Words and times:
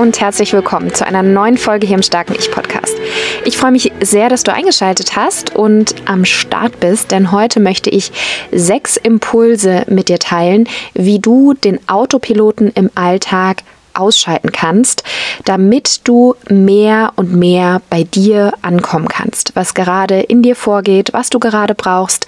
Und 0.00 0.18
herzlich 0.18 0.54
willkommen 0.54 0.94
zu 0.94 1.06
einer 1.06 1.22
neuen 1.22 1.58
Folge 1.58 1.86
hier 1.86 1.96
im 1.96 2.02
Starken 2.02 2.34
Ich 2.38 2.50
Podcast. 2.50 2.96
Ich 3.44 3.58
freue 3.58 3.72
mich 3.72 3.92
sehr, 4.00 4.30
dass 4.30 4.44
du 4.44 4.52
eingeschaltet 4.54 5.14
hast 5.14 5.54
und 5.54 5.94
am 6.06 6.24
Start 6.24 6.80
bist, 6.80 7.10
denn 7.10 7.32
heute 7.32 7.60
möchte 7.60 7.90
ich 7.90 8.10
sechs 8.50 8.96
Impulse 8.96 9.84
mit 9.88 10.08
dir 10.08 10.18
teilen, 10.18 10.66
wie 10.94 11.18
du 11.18 11.52
den 11.52 11.86
Autopiloten 11.86 12.72
im 12.74 12.90
Alltag 12.94 13.62
ausschalten 13.92 14.52
kannst, 14.52 15.02
damit 15.44 16.00
du 16.04 16.34
mehr 16.48 17.12
und 17.16 17.34
mehr 17.34 17.82
bei 17.90 18.04
dir 18.04 18.54
ankommen 18.62 19.06
kannst, 19.06 19.54
was 19.54 19.74
gerade 19.74 20.20
in 20.20 20.40
dir 20.40 20.56
vorgeht, 20.56 21.12
was 21.12 21.28
du 21.28 21.38
gerade 21.38 21.74
brauchst. 21.74 22.26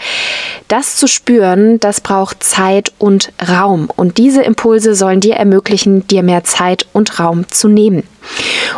Das 0.72 0.96
zu 0.96 1.06
spüren, 1.06 1.80
das 1.80 2.00
braucht 2.00 2.42
Zeit 2.42 2.95
und 2.98 3.30
Raum 3.46 3.90
und 3.95 4.16
diese 4.16 4.40
Impulse 4.40 4.95
sollen 4.95 5.20
dir 5.20 5.34
ermöglichen, 5.34 6.06
dir 6.06 6.23
mehr 6.23 6.45
Zeit 6.45 6.87
und 6.95 7.20
Raum 7.20 7.46
zu 7.51 7.68
nehmen. 7.68 8.04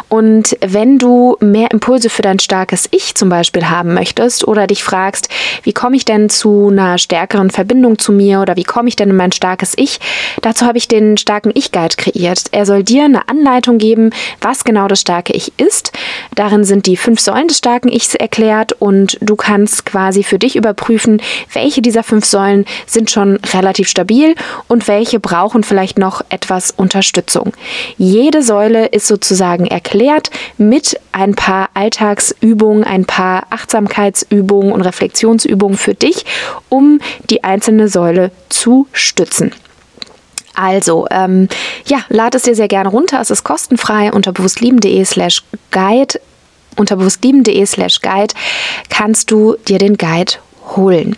Und 0.08 0.56
wenn 0.60 0.98
du 0.98 1.36
mehr 1.40 1.70
Impulse 1.70 2.10
für 2.10 2.22
dein 2.22 2.38
starkes 2.38 2.88
Ich 2.90 3.14
zum 3.14 3.28
Beispiel 3.28 3.68
haben 3.68 3.94
möchtest 3.94 4.46
oder 4.46 4.66
dich 4.66 4.82
fragst, 4.82 5.28
wie 5.62 5.72
komme 5.72 5.96
ich 5.96 6.04
denn 6.04 6.28
zu 6.30 6.68
einer 6.70 6.98
stärkeren 6.98 7.50
Verbindung 7.50 7.98
zu 7.98 8.12
mir 8.12 8.40
oder 8.40 8.56
wie 8.56 8.64
komme 8.64 8.88
ich 8.88 8.96
denn 8.96 9.10
in 9.10 9.16
mein 9.16 9.32
starkes 9.32 9.74
Ich, 9.76 10.00
dazu 10.42 10.66
habe 10.66 10.78
ich 10.78 10.88
den 10.88 11.16
starken 11.16 11.52
Ich-Guide 11.54 11.96
kreiert. 11.96 12.44
Er 12.52 12.66
soll 12.66 12.82
dir 12.82 13.04
eine 13.04 13.28
Anleitung 13.28 13.78
geben, 13.78 14.10
was 14.40 14.64
genau 14.64 14.88
das 14.88 15.00
starke 15.00 15.32
Ich 15.32 15.52
ist. 15.58 15.92
Darin 16.34 16.64
sind 16.64 16.86
die 16.86 16.96
fünf 16.96 17.20
Säulen 17.20 17.48
des 17.48 17.58
starken 17.58 17.88
Ichs 17.88 18.14
erklärt 18.14 18.72
und 18.72 19.18
du 19.20 19.36
kannst 19.36 19.84
quasi 19.86 20.22
für 20.22 20.38
dich 20.38 20.56
überprüfen, 20.56 21.20
welche 21.52 21.82
dieser 21.82 22.02
fünf 22.02 22.24
Säulen 22.24 22.64
sind 22.86 23.10
schon 23.10 23.38
relativ 23.52 23.88
stabil 23.88 24.34
und 24.68 24.88
welche 24.88 25.20
brauchen 25.20 25.62
vielleicht 25.62 25.98
noch 25.98 26.22
etwas 26.28 26.70
Unterstützung. 26.70 27.52
Jede 27.96 28.42
Säule 28.42 28.86
ist 28.86 29.06
sozusagen 29.06 29.33
sozusagen 29.34 29.66
erklärt 29.66 30.30
mit 30.58 30.98
ein 31.12 31.34
paar 31.34 31.68
Alltagsübungen, 31.74 32.84
ein 32.84 33.04
paar 33.04 33.46
Achtsamkeitsübungen 33.50 34.72
und 34.72 34.82
Reflexionsübungen 34.82 35.76
für 35.76 35.94
dich, 35.94 36.24
um 36.68 37.00
die 37.30 37.42
einzelne 37.42 37.88
Säule 37.88 38.30
zu 38.48 38.86
stützen. 38.92 39.52
Also, 40.54 41.08
ähm, 41.10 41.48
ja, 41.86 42.04
lad 42.08 42.36
es 42.36 42.42
dir 42.42 42.54
sehr 42.54 42.68
gerne 42.68 42.88
runter. 42.88 43.20
Es 43.20 43.30
ist 43.30 43.42
kostenfrei 43.42 44.12
unter 44.12 44.32
bewusstlieben.de 44.32 45.04
slash 45.04 45.42
guide. 45.72 46.20
Unter 46.76 46.96
bewusstlieben.de 46.96 47.66
slash 47.66 48.00
guide 48.00 48.34
kannst 48.88 49.32
du 49.32 49.56
dir 49.66 49.78
den 49.78 49.96
Guide 49.96 50.34
holen. 50.76 51.16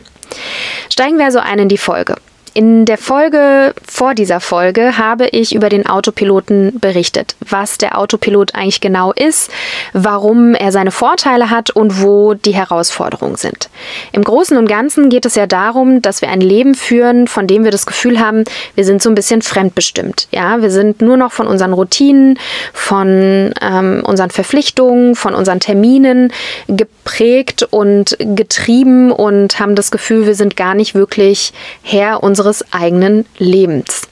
Steigen 0.89 1.19
wir 1.19 1.27
also 1.27 1.39
ein 1.39 1.59
in 1.59 1.69
die 1.69 1.77
Folge. 1.77 2.17
In 2.57 2.87
der 2.87 2.97
Folge 2.97 3.75
vor 3.87 4.15
dieser 4.15 4.41
Folge 4.41 4.97
habe 4.97 5.27
ich 5.27 5.55
über 5.55 5.69
den 5.69 5.87
Autopiloten 5.87 6.81
berichtet, 6.81 7.37
was 7.47 7.77
der 7.77 7.99
Autopilot 7.99 8.55
eigentlich 8.55 8.81
genau 8.81 9.13
ist, 9.13 9.51
warum 9.93 10.55
er 10.55 10.73
seine 10.73 10.91
Vorteile 10.91 11.51
hat 11.51 11.69
und 11.69 12.01
wo 12.01 12.33
die 12.33 12.55
Herausforderungen 12.55 13.37
sind. 13.37 13.69
Im 14.13 14.25
Großen 14.25 14.57
und 14.57 14.69
Ganzen 14.69 15.11
geht 15.11 15.27
es 15.27 15.35
ja 15.35 15.47
darum, 15.47 16.01
dass 16.01 16.23
wir 16.23 16.31
ein 16.31 16.41
Leben 16.41 16.75
führen, 16.75 17.29
von 17.29 17.47
dem 17.47 17.63
wir 17.63 17.71
das 17.71 17.85
Gefühl 17.85 18.21
haben, 18.21 18.45
wir 18.75 18.87
sind 18.87 19.03
so 19.03 19.11
ein 19.11 19.15
bisschen 19.15 19.43
fremdbestimmt. 19.43 20.27
Ja, 20.31 20.63
wir 20.63 20.71
sind 20.71 21.03
nur 21.03 21.19
noch 21.19 21.33
von 21.33 21.47
unseren 21.49 21.75
Routinen, 21.75 22.39
von 22.73 23.53
ähm, 23.61 24.03
unseren 24.03 24.31
Verpflichtungen, 24.31 25.15
von 25.15 25.35
unseren 25.35 25.61
Terminen 25.61 26.33
geprägt 26.69 27.69
und 27.71 28.17
getrieben 28.19 29.13
und 29.13 29.61
haben 29.61 29.75
das 29.75 29.91
Gefühl, 29.91 30.25
wir 30.25 30.35
sind 30.35 30.57
gar 30.57 30.75
nicht 30.75 30.95
wirklich 30.95 31.53
Herr 31.83 32.23
unseres 32.23 32.46
unseres 32.47 32.65
eigenen 32.73 33.27
Lebens. 33.39 34.03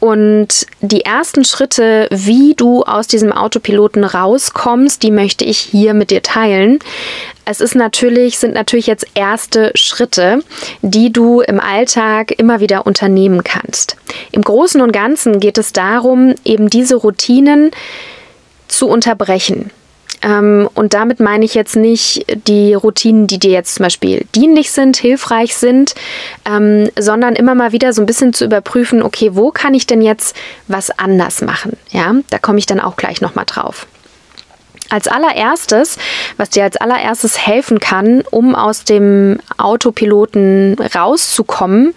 Und 0.00 0.66
die 0.80 1.04
ersten 1.04 1.44
Schritte, 1.44 2.08
wie 2.10 2.54
du 2.54 2.82
aus 2.82 3.06
diesem 3.06 3.32
Autopiloten 3.32 4.04
rauskommst, 4.04 5.02
die 5.02 5.10
möchte 5.10 5.44
ich 5.44 5.58
hier 5.58 5.94
mit 5.94 6.10
dir 6.10 6.22
teilen. 6.22 6.78
Es 7.44 7.60
ist 7.60 7.74
natürlich, 7.74 8.38
sind 8.38 8.54
natürlich 8.54 8.86
jetzt 8.86 9.06
erste 9.14 9.72
Schritte, 9.74 10.42
die 10.82 11.12
du 11.12 11.40
im 11.40 11.60
Alltag 11.60 12.32
immer 12.38 12.60
wieder 12.60 12.86
unternehmen 12.86 13.44
kannst. 13.44 13.96
Im 14.32 14.42
Großen 14.42 14.80
und 14.80 14.92
Ganzen 14.92 15.40
geht 15.40 15.58
es 15.58 15.72
darum, 15.72 16.34
eben 16.44 16.70
diese 16.70 16.96
Routinen 16.96 17.70
zu 18.68 18.88
unterbrechen. 18.88 19.70
Ähm, 20.22 20.68
und 20.74 20.94
damit 20.94 21.20
meine 21.20 21.44
ich 21.44 21.54
jetzt 21.54 21.76
nicht 21.76 22.26
die 22.46 22.74
Routinen, 22.74 23.26
die 23.26 23.38
dir 23.38 23.52
jetzt 23.52 23.76
zum 23.76 23.84
Beispiel 23.84 24.26
dienlich 24.34 24.70
sind, 24.70 24.96
hilfreich 24.96 25.56
sind, 25.56 25.94
ähm, 26.44 26.90
sondern 26.98 27.36
immer 27.36 27.54
mal 27.54 27.72
wieder 27.72 27.92
so 27.92 28.02
ein 28.02 28.06
bisschen 28.06 28.32
zu 28.32 28.44
überprüfen, 28.44 29.02
okay, 29.02 29.30
wo 29.34 29.50
kann 29.50 29.74
ich 29.74 29.86
denn 29.86 30.02
jetzt 30.02 30.36
was 30.68 30.90
anders 30.90 31.40
machen? 31.40 31.76
Ja, 31.90 32.14
da 32.30 32.38
komme 32.38 32.58
ich 32.58 32.66
dann 32.66 32.80
auch 32.80 32.96
gleich 32.96 33.20
nochmal 33.20 33.46
drauf. 33.46 33.86
Als 34.90 35.06
allererstes, 35.06 35.98
was 36.36 36.50
dir 36.50 36.64
als 36.64 36.76
allererstes 36.76 37.46
helfen 37.46 37.78
kann, 37.78 38.22
um 38.30 38.56
aus 38.56 38.84
dem 38.84 39.38
Autopiloten 39.56 40.76
rauszukommen, 40.94 41.94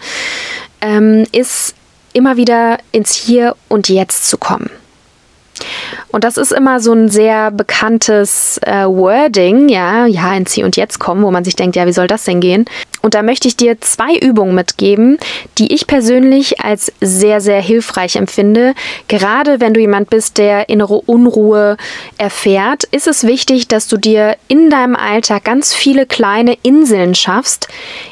ähm, 0.80 1.26
ist 1.32 1.74
immer 2.14 2.38
wieder 2.38 2.78
ins 2.92 3.16
Hier 3.16 3.56
und 3.68 3.90
Jetzt 3.90 4.30
zu 4.30 4.38
kommen. 4.38 4.70
Und 6.12 6.24
das 6.24 6.38
ist 6.38 6.52
immer 6.52 6.80
so 6.80 6.94
ein 6.94 7.10
sehr 7.10 7.52
bekanntes 7.52 8.60
äh, 8.60 8.86
Wording, 8.86 9.70
ja, 9.70 10.06
ja, 10.06 10.34
ins 10.36 10.54
Hier 10.54 10.66
und 10.66 10.78
Jetzt 10.78 11.00
kommen, 11.00 11.24
wo 11.24 11.32
man 11.32 11.44
sich 11.44 11.56
denkt, 11.56 11.76
ja, 11.76 11.86
wie 11.86 11.94
soll 11.94 12.08
das 12.08 12.24
denn 12.24 12.40
gehen? 12.40 12.66
Und 13.02 13.16
da 13.16 13.22
möchte 13.22 13.48
ich 13.48 13.58
dir 13.58 13.82
zwei 13.82 14.16
Übungen 14.16 14.56
mitgeben, 14.56 15.18
die 15.58 15.74
ich 15.74 15.88
persönlich 15.88 16.62
als 16.62 16.92
sehr, 17.02 17.42
sehr 17.42 17.62
hilfreich 17.62 18.16
empfinde. 18.16 18.74
Gerade 19.10 19.60
wenn 19.60 19.74
du 19.74 19.82
jemand 19.82 20.10
bist, 20.10 20.38
der 20.38 20.70
innere 20.70 21.02
Unruhe 21.02 21.78
erfährt, 22.18 22.86
ist 22.86 23.08
es 23.08 23.26
wichtig, 23.26 23.68
dass 23.68 23.88
du 23.88 23.98
dir 23.98 24.38
in 24.48 24.70
deinem 24.70 24.96
Alltag 24.96 25.44
ganz 25.44 25.74
viele 25.74 26.06
kleine 26.06 26.58
Inseln 26.64 27.14
schaffst, 27.14 27.68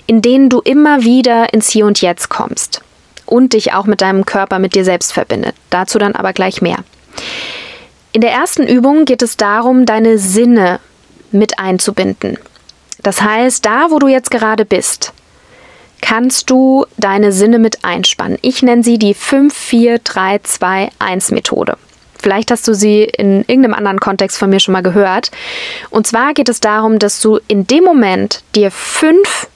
in 0.08 0.22
denen 0.22 0.50
du 0.50 0.60
immer 0.60 1.04
wieder 1.04 1.54
ins 1.54 1.70
Hier 1.70 1.86
und 1.86 2.02
Jetzt 2.02 2.30
kommst 2.30 2.82
und 3.26 3.54
dich 3.54 3.74
auch 3.74 3.86
mit 3.86 4.02
deinem 4.02 4.26
Körper, 4.26 4.60
mit 4.60 4.76
dir 4.76 4.84
selbst 4.84 5.14
verbindet. 5.14 5.56
Dazu 5.70 6.00
dann 6.00 6.16
aber 6.16 6.34
gleich 6.34 6.62
mehr. 6.62 6.80
In 8.14 8.22
der 8.22 8.32
ersten 8.32 8.68
Übung 8.68 9.06
geht 9.06 9.22
es 9.22 9.38
darum, 9.38 9.86
deine 9.86 10.18
Sinne 10.18 10.80
mit 11.32 11.60
einzubinden. 11.60 12.38
Das 13.04 13.22
heißt, 13.22 13.66
da, 13.66 13.88
wo 13.90 14.00
du 14.00 14.08
jetzt 14.08 14.32
gerade 14.32 14.66
bist, 14.66 15.14
kannst 16.02 16.50
du 16.50 16.86
deine 16.98 17.32
Sinne 17.32 17.60
mit 17.60 17.86
einspannen. 17.86 18.38
Ich 18.42 18.64
nenne 18.64 18.84
sie 18.84 19.00
die 19.00 19.16
5-4-3-2-1 19.16 21.34
Methode. 21.34 21.78
Vielleicht 22.22 22.52
hast 22.52 22.68
du 22.68 22.76
sie 22.76 23.04
in 23.04 23.40
irgendeinem 23.42 23.74
anderen 23.74 24.00
Kontext 24.00 24.38
von 24.38 24.50
mir 24.50 24.60
schon 24.60 24.74
mal 24.74 24.84
gehört. 24.84 25.32
Und 25.90 26.06
zwar 26.06 26.34
geht 26.34 26.50
es 26.50 26.60
darum, 26.60 27.00
dass 27.00 27.22
du 27.22 27.40
in 27.48 27.66
dem 27.66 27.84
Moment 27.84 28.44
dir 28.56 28.70
fünf 28.70 29.48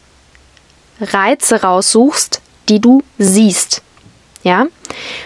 Reize 0.99 1.61
raussuchst, 1.61 2.41
die 2.69 2.79
du 2.79 3.03
siehst. 3.19 3.83
Ja? 4.45 4.67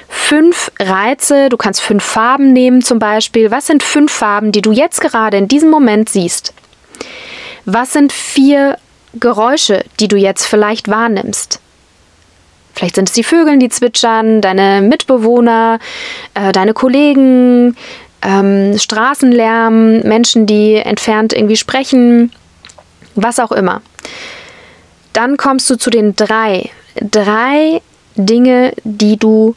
Fünf 0.08 0.72
Reize, 0.80 1.50
du 1.50 1.58
kannst 1.58 1.82
fünf 1.82 2.04
Farben 2.04 2.54
nehmen 2.54 2.82
zum 2.82 3.00
Beispiel. 3.00 3.52
Was 3.52 3.68
sind 3.68 3.84
fünf 3.84 4.12
Farben, 4.12 4.54
die 4.54 4.62
du 4.62 4.72
jetzt 4.72 5.02
gerade 5.02 5.38
in 5.38 5.50
diesem 5.50 5.70
Moment 5.70 6.08
siehst? 6.08 6.54
Was 7.66 7.92
sind 7.92 8.14
vier 8.14 8.78
Geräusche, 9.14 9.84
die 10.00 10.08
du 10.08 10.16
jetzt 10.16 10.46
vielleicht 10.46 10.88
wahrnimmst? 10.88 11.60
Vielleicht 12.74 12.96
sind 12.96 13.10
es 13.10 13.14
die 13.14 13.26
Vögel, 13.26 13.60
die 13.60 13.68
zwitschern, 13.68 14.40
deine 14.40 14.82
Mitbewohner, 14.82 15.80
äh, 16.34 16.54
deine 16.54 16.74
Kollegen, 16.74 17.76
ähm, 18.22 18.78
Straßenlärm, 18.78 20.00
Menschen, 20.02 20.46
die 20.46 20.76
entfernt 20.76 21.34
irgendwie 21.34 21.58
sprechen, 21.58 22.32
was 23.16 23.40
auch 23.40 23.52
immer. 23.52 23.82
Dann 25.12 25.36
kommst 25.36 25.70
du 25.70 25.76
zu 25.76 25.90
den 25.90 26.16
drei. 26.16 26.70
Drei 27.02 27.82
Dinge, 28.16 28.74
die 28.84 29.18
du 29.18 29.56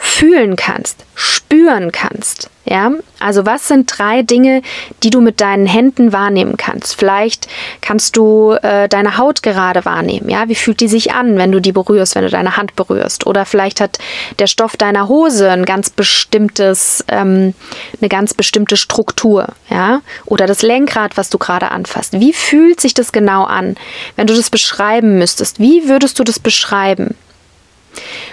fühlen 0.00 0.56
kannst, 0.56 1.04
spüren 1.14 1.92
kannst. 1.92 2.48
Ja, 2.64 2.92
also 3.18 3.46
was 3.46 3.66
sind 3.68 3.90
drei 3.98 4.22
Dinge, 4.22 4.62
die 5.02 5.10
du 5.10 5.20
mit 5.20 5.40
deinen 5.40 5.66
Händen 5.66 6.12
wahrnehmen 6.12 6.56
kannst? 6.56 6.94
Vielleicht 6.94 7.48
kannst 7.80 8.16
du 8.16 8.52
äh, 8.62 8.88
deine 8.88 9.18
Haut 9.18 9.42
gerade 9.42 9.84
wahrnehmen. 9.84 10.28
Ja, 10.30 10.48
wie 10.48 10.54
fühlt 10.54 10.80
die 10.80 10.86
sich 10.86 11.12
an, 11.12 11.36
wenn 11.36 11.50
du 11.50 11.60
die 11.60 11.72
berührst, 11.72 12.14
wenn 12.14 12.22
du 12.22 12.30
deine 12.30 12.56
Hand 12.56 12.76
berührst? 12.76 13.26
Oder 13.26 13.44
vielleicht 13.44 13.80
hat 13.80 13.98
der 14.38 14.46
Stoff 14.46 14.76
deiner 14.76 15.08
Hose 15.08 15.50
ein 15.50 15.64
ganz 15.64 15.90
bestimmtes, 15.90 17.04
ähm, 17.08 17.54
eine 18.00 18.08
ganz 18.08 18.34
bestimmte 18.34 18.76
Struktur. 18.76 19.48
Ja, 19.68 20.00
oder 20.26 20.46
das 20.46 20.62
Lenkrad, 20.62 21.16
was 21.16 21.28
du 21.28 21.38
gerade 21.38 21.72
anfasst. 21.72 22.12
Wie 22.20 22.32
fühlt 22.32 22.80
sich 22.80 22.94
das 22.94 23.10
genau 23.10 23.44
an, 23.44 23.76
wenn 24.16 24.28
du 24.28 24.34
das 24.34 24.48
beschreiben 24.48 25.18
müsstest? 25.18 25.58
Wie 25.58 25.88
würdest 25.88 26.18
du 26.18 26.24
das 26.24 26.38
beschreiben? 26.38 27.16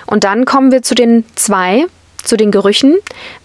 Und 0.05 0.23
dann 0.23 0.45
kommen 0.45 0.71
wir 0.71 0.81
zu 0.81 0.95
den 0.95 1.25
zwei, 1.35 1.85
zu 2.23 2.37
den 2.37 2.51
Gerüchen. 2.51 2.95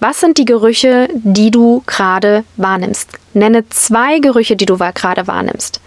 Was 0.01 0.21
sind 0.21 0.39
die 0.39 0.45
Gerüche, 0.45 1.09
die 1.13 1.51
du 1.51 1.83
gerade 1.87 2.45
wahrnimmst? 2.57 3.09
Nenne 3.33 3.69
zwei 3.69 4.19
Gerüche, 4.19 4.57
die 4.57 4.67
du 4.67 4.77
gerade 4.77 5.27
wahrnimmst. 5.27 5.81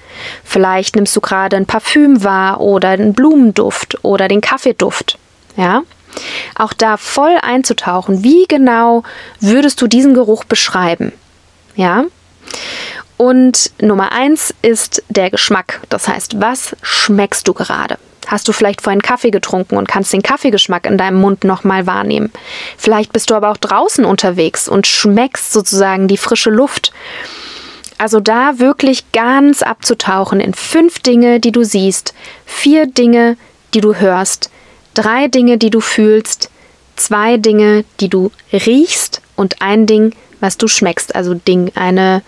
Vielleicht 0.43 0.95
nimmst 0.95 1.15
du 1.15 1.21
gerade 1.21 1.57
ein 1.57 1.65
Parfüm 1.65 2.23
wahr 2.23 2.61
oder 2.61 2.97
den 2.97 3.13
Blumenduft 3.13 4.03
oder 4.03 4.27
den 4.27 4.41
Kaffeeduft. 4.41 5.17
Ja? 5.57 5.83
Auch 6.55 6.73
da 6.73 6.97
voll 6.97 7.37
einzutauchen. 7.41 8.23
Wie 8.23 8.45
genau 8.47 9.03
würdest 9.39 9.81
du 9.81 9.87
diesen 9.87 10.13
Geruch 10.13 10.45
beschreiben? 10.45 11.11
Ja? 11.75 12.05
Und 13.17 13.71
Nummer 13.81 14.11
eins 14.11 14.53
ist 14.61 15.03
der 15.09 15.29
Geschmack. 15.29 15.81
Das 15.89 16.07
heißt, 16.07 16.41
was 16.41 16.75
schmeckst 16.81 17.47
du 17.47 17.53
gerade? 17.53 17.97
Hast 18.27 18.47
du 18.47 18.53
vielleicht 18.53 18.81
vorhin 18.81 19.01
Kaffee 19.01 19.31
getrunken 19.31 19.77
und 19.77 19.87
kannst 19.87 20.13
den 20.13 20.23
Kaffeegeschmack 20.23 20.85
in 20.85 20.97
deinem 20.97 21.19
Mund 21.19 21.43
nochmal 21.43 21.85
wahrnehmen? 21.85 22.31
Vielleicht 22.77 23.13
bist 23.13 23.29
du 23.29 23.35
aber 23.35 23.51
auch 23.51 23.57
draußen 23.57 24.05
unterwegs 24.05 24.67
und 24.67 24.87
schmeckst 24.87 25.53
sozusagen 25.53 26.07
die 26.07 26.17
frische 26.17 26.49
Luft. 26.49 26.91
Also 27.97 28.19
da 28.19 28.59
wirklich 28.59 29.11
ganz 29.13 29.61
abzutauchen 29.61 30.39
in 30.39 30.53
fünf 30.53 30.99
Dinge, 30.99 31.39
die 31.39 31.51
du 31.51 31.63
siehst, 31.63 32.13
vier 32.45 32.87
Dinge, 32.87 33.37
die 33.73 33.81
du 33.81 33.95
hörst, 33.95 34.49
drei 34.93 35.27
Dinge, 35.27 35.57
die 35.57 35.69
du 35.69 35.79
fühlst, 35.79 36.49
zwei 36.95 37.37
Dinge, 37.37 37.85
die 37.99 38.09
du 38.09 38.31
riechst 38.51 39.21
und 39.35 39.61
ein 39.61 39.85
Ding, 39.85 40.13
was 40.39 40.57
du 40.57 40.67
schmeckst. 40.67 41.15
Also 41.15 41.35
Ding, 41.35 41.71
eine, 41.75 42.21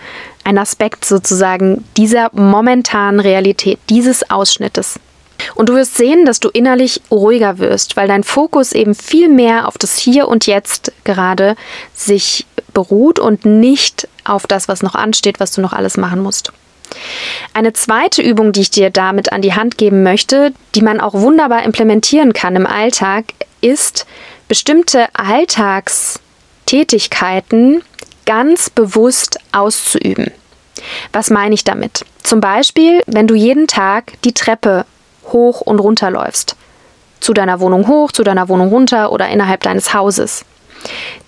ein 0.43 0.57
Aspekt 0.57 1.05
sozusagen 1.05 1.83
dieser 1.97 2.29
momentanen 2.33 3.19
Realität, 3.19 3.79
dieses 3.89 4.29
Ausschnittes. 4.29 5.00
Und 5.55 5.69
du 5.69 5.75
wirst 5.75 5.97
sehen, 5.97 6.25
dass 6.25 6.39
du 6.39 6.49
innerlich 6.49 7.01
ruhiger 7.11 7.59
wirst, 7.59 7.97
weil 7.97 8.07
dein 8.07 8.23
Fokus 8.23 8.71
eben 8.71 8.95
viel 8.95 9.29
mehr 9.29 9.67
auf 9.67 9.77
das 9.77 9.97
Hier 9.97 10.27
und 10.27 10.47
Jetzt 10.47 10.91
gerade 11.03 11.55
sich 11.94 12.45
beruht 12.73 13.19
und 13.19 13.45
nicht 13.45 14.07
auf 14.23 14.47
das, 14.47 14.67
was 14.67 14.83
noch 14.83 14.95
ansteht, 14.95 15.39
was 15.39 15.51
du 15.51 15.61
noch 15.61 15.73
alles 15.73 15.97
machen 15.97 16.21
musst. 16.21 16.51
Eine 17.53 17.73
zweite 17.73 18.21
Übung, 18.21 18.51
die 18.51 18.61
ich 18.61 18.71
dir 18.71 18.89
damit 18.89 19.31
an 19.31 19.41
die 19.41 19.53
Hand 19.53 19.77
geben 19.77 20.03
möchte, 20.03 20.53
die 20.75 20.81
man 20.81 21.01
auch 21.01 21.13
wunderbar 21.13 21.63
implementieren 21.63 22.33
kann 22.33 22.55
im 22.55 22.67
Alltag, 22.67 23.25
ist 23.61 24.05
bestimmte 24.47 25.07
Alltagstätigkeiten 25.13 27.83
ganz 28.25 28.69
bewusst 28.69 29.39
auszuüben. 29.51 30.31
Was 31.11 31.29
meine 31.29 31.55
ich 31.55 31.63
damit? 31.63 32.05
Zum 32.23 32.39
Beispiel, 32.39 33.01
wenn 33.07 33.27
du 33.27 33.35
jeden 33.35 33.67
Tag 33.67 34.13
die 34.23 34.33
Treppe 34.33 34.85
hoch 35.31 35.62
und 35.62 35.79
runter 35.79 36.12
läufst. 36.12 36.56
Zu 37.19 37.33
deiner 37.33 37.59
Wohnung 37.59 37.88
hoch, 37.88 38.12
zu 38.12 38.24
deiner 38.24 38.50
Wohnung 38.50 38.69
runter 38.69 39.12
oder 39.12 39.27
innerhalb 39.29 39.62
deines 39.62 39.94
Hauses. 39.94 40.45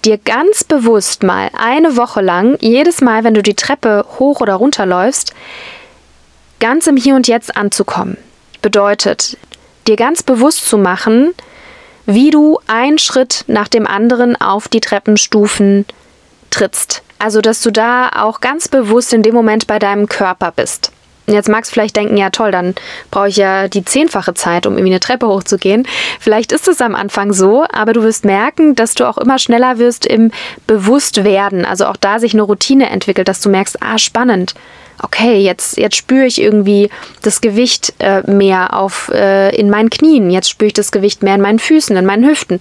Dir 0.06 0.18
ganz 0.18 0.64
bewusst 0.64 1.24
mal 1.24 1.50
eine 1.58 1.98
Woche 1.98 2.22
lang, 2.22 2.58
jedes 2.62 3.02
Mal, 3.02 3.24
wenn 3.24 3.34
du 3.34 3.44
die 3.44 3.56
Treppe 3.56 4.06
hoch 4.20 4.42
oder 4.42 4.56
runter 4.56 4.86
läufst, 4.86 5.34
ganz 6.60 6.88
im 6.88 6.98
Hier 6.98 7.16
und 7.16 7.28
Jetzt 7.28 7.58
anzukommen. 7.58 8.18
Bedeutet, 8.62 9.38
dir 9.88 9.96
ganz 9.96 10.24
bewusst 10.24 10.68
zu 10.68 10.78
machen, 10.78 11.34
wie 12.06 12.30
du 12.30 12.60
einen 12.68 12.98
Schritt 12.98 13.44
nach 13.48 13.68
dem 13.68 13.88
anderen 13.88 14.40
auf 14.40 14.68
die 14.68 14.82
Treppenstufen 14.82 15.86
trittst. 16.50 17.04
Also, 17.20 17.42
dass 17.42 17.62
du 17.62 17.72
da 17.72 18.10
auch 18.16 18.40
ganz 18.40 18.68
bewusst 18.68 19.14
in 19.14 19.24
dem 19.24 19.36
Moment 19.36 19.68
bei 19.68 19.78
deinem 19.78 20.08
Körper 20.08 20.52
bist. 20.52 20.92
Jetzt 21.32 21.50
magst 21.50 21.72
du 21.72 21.74
vielleicht 21.74 21.96
denken, 21.96 22.18
ja 22.18 22.30
toll, 22.30 22.52
dann 22.52 22.76
brauche 23.12 23.30
ich 23.30 23.38
ja 23.38 23.68
die 23.68 23.86
zehnfache 23.86 24.34
Zeit, 24.34 24.66
um 24.66 24.74
irgendwie 24.74 24.94
eine 24.94 25.00
Treppe 25.00 25.28
hochzugehen. 25.28 25.88
Vielleicht 26.20 26.52
ist 26.52 26.68
es 26.68 26.82
am 26.82 26.96
Anfang 26.96 27.34
so, 27.34 27.66
aber 27.72 27.94
du 27.94 28.04
wirst 28.04 28.26
merken, 28.26 28.76
dass 28.76 28.96
du 28.96 29.08
auch 29.08 29.18
immer 29.18 29.40
schneller 29.40 29.78
wirst 29.78 30.06
im 30.06 30.32
Bewusstwerden. 30.68 31.66
Also 31.66 31.86
auch 31.86 31.98
da 31.98 32.20
sich 32.20 32.34
eine 32.34 32.44
Routine 32.44 32.90
entwickelt, 32.90 33.28
dass 33.28 33.42
du 33.42 33.50
merkst, 33.50 33.82
ah, 33.82 33.98
spannend 33.98 34.56
okay, 35.02 35.40
jetzt, 35.40 35.78
jetzt 35.78 35.96
spüre 35.96 36.26
ich 36.26 36.42
irgendwie 36.42 36.90
das 37.22 37.42
Gewicht 37.42 37.94
äh, 38.00 38.30
mehr 38.30 38.78
auf, 38.78 39.10
äh, 39.14 39.56
in 39.56 39.70
meinen 39.70 39.90
Knien, 39.90 40.30
jetzt 40.30 40.50
spüre 40.50 40.68
ich 40.68 40.74
das 40.74 40.92
Gewicht 40.92 41.24
mehr 41.24 41.36
in 41.36 41.42
meinen 41.42 41.60
Füßen, 41.60 41.96
in 41.96 42.06
meinen 42.06 42.28
Hüften, 42.28 42.60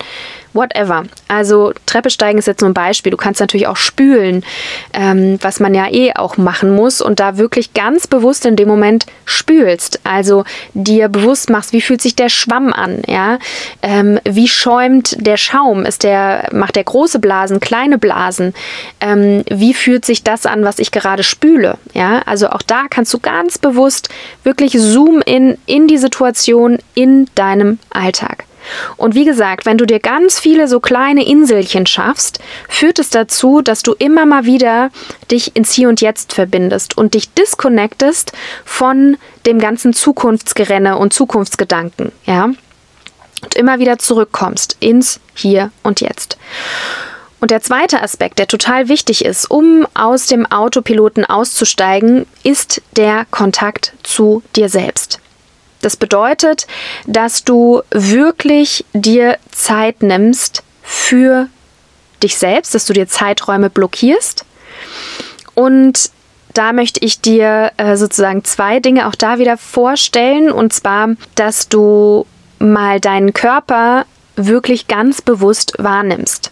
whatever. 0.52 1.04
Also 1.28 1.72
Treppe 1.86 2.10
steigen 2.10 2.38
ist 2.38 2.46
jetzt 2.46 2.60
nur 2.60 2.70
ein 2.70 2.74
Beispiel. 2.74 3.10
Du 3.10 3.16
kannst 3.16 3.40
natürlich 3.40 3.66
auch 3.66 3.76
spülen, 3.76 4.44
ähm, 4.92 5.38
was 5.40 5.60
man 5.60 5.74
ja 5.74 5.90
eh 5.90 6.14
auch 6.14 6.36
machen 6.36 6.74
muss 6.74 7.00
und 7.00 7.20
da 7.20 7.38
wirklich 7.38 7.74
ganz 7.74 8.06
bewusst 8.06 8.46
in 8.46 8.56
dem 8.56 8.68
Moment 8.68 9.06
spülst. 9.24 10.00
Also 10.04 10.44
dir 10.74 11.08
bewusst 11.08 11.50
machst, 11.50 11.72
wie 11.72 11.80
fühlt 11.80 12.02
sich 12.02 12.16
der 12.16 12.28
Schwamm 12.28 12.72
an, 12.72 13.02
ja? 13.06 13.38
Ähm, 13.82 14.18
wie 14.24 14.48
schäumt 14.48 15.16
der 15.26 15.36
Schaum? 15.36 15.84
Ist 15.84 16.02
der, 16.02 16.48
macht 16.52 16.76
der 16.76 16.84
große 16.84 17.18
Blasen, 17.18 17.60
kleine 17.60 17.98
Blasen? 17.98 18.54
Ähm, 19.00 19.44
wie 19.50 19.74
fühlt 19.74 20.04
sich 20.04 20.22
das 20.22 20.46
an, 20.46 20.64
was 20.64 20.78
ich 20.78 20.90
gerade 20.90 21.22
spüle? 21.22 21.78
Ja, 21.94 22.22
also 22.26 22.48
auch 22.50 22.62
da 22.62 22.86
kannst 22.88 23.12
du 23.14 23.18
ganz 23.18 23.58
bewusst 23.58 24.08
wirklich 24.44 24.72
zoom 24.72 25.22
in 25.24 25.58
in 25.66 25.86
die 25.86 25.98
Situation 25.98 26.78
in 26.94 27.28
deinem 27.34 27.78
Alltag. 27.90 28.47
Und 28.96 29.14
wie 29.14 29.24
gesagt, 29.24 29.66
wenn 29.66 29.78
du 29.78 29.86
dir 29.86 30.00
ganz 30.00 30.38
viele 30.38 30.68
so 30.68 30.80
kleine 30.80 31.26
Inselchen 31.26 31.86
schaffst, 31.86 32.40
führt 32.68 32.98
es 32.98 33.10
dazu, 33.10 33.62
dass 33.62 33.82
du 33.82 33.94
immer 33.98 34.26
mal 34.26 34.44
wieder 34.44 34.90
dich 35.30 35.56
ins 35.56 35.72
Hier 35.72 35.88
und 35.88 36.00
Jetzt 36.00 36.32
verbindest 36.32 36.96
und 36.96 37.14
dich 37.14 37.32
disconnectest 37.32 38.32
von 38.64 39.16
dem 39.46 39.58
ganzen 39.58 39.92
Zukunftsgerenne 39.92 40.96
und 40.96 41.12
Zukunftsgedanken, 41.12 42.12
ja? 42.24 42.50
Und 43.40 43.54
immer 43.54 43.78
wieder 43.78 43.98
zurückkommst 43.98 44.76
ins 44.80 45.20
Hier 45.34 45.70
und 45.82 46.00
Jetzt. 46.00 46.38
Und 47.40 47.52
der 47.52 47.60
zweite 47.60 48.02
Aspekt, 48.02 48.40
der 48.40 48.48
total 48.48 48.88
wichtig 48.88 49.24
ist, 49.24 49.48
um 49.48 49.86
aus 49.94 50.26
dem 50.26 50.44
Autopiloten 50.44 51.24
auszusteigen, 51.24 52.26
ist 52.42 52.82
der 52.96 53.26
Kontakt 53.30 53.92
zu 54.02 54.42
dir 54.56 54.68
selbst. 54.68 55.20
Das 55.80 55.96
bedeutet, 55.96 56.66
dass 57.06 57.44
du 57.44 57.82
wirklich 57.90 58.84
dir 58.92 59.38
Zeit 59.50 60.02
nimmst 60.02 60.62
für 60.82 61.48
dich 62.22 62.36
selbst, 62.38 62.74
dass 62.74 62.86
du 62.86 62.92
dir 62.92 63.06
Zeiträume 63.06 63.70
blockierst. 63.70 64.44
Und 65.54 66.10
da 66.54 66.72
möchte 66.72 67.04
ich 67.04 67.20
dir 67.20 67.72
äh, 67.76 67.96
sozusagen 67.96 68.44
zwei 68.44 68.80
Dinge 68.80 69.06
auch 69.06 69.14
da 69.14 69.38
wieder 69.38 69.56
vorstellen. 69.56 70.50
Und 70.50 70.72
zwar, 70.72 71.10
dass 71.36 71.68
du 71.68 72.26
mal 72.58 73.00
deinen 73.00 73.32
Körper 73.32 74.06
wirklich 74.34 74.88
ganz 74.88 75.22
bewusst 75.22 75.74
wahrnimmst. 75.78 76.50